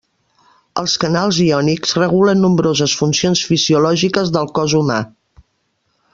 Els 0.81 0.93
canals 1.03 1.41
iònics 1.43 1.93
regulen 1.99 2.41
nombroses 2.45 2.95
funcions 3.03 3.45
fisiològiques 3.51 4.33
del 4.39 4.51
cos 4.57 4.77
humà. 4.81 4.99